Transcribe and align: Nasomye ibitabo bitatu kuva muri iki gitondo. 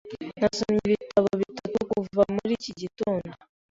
Nasomye 0.39 0.79
ibitabo 0.87 1.29
bitatu 1.41 1.77
kuva 1.91 2.21
muri 2.35 2.51
iki 2.59 2.71
gitondo. 2.81 3.31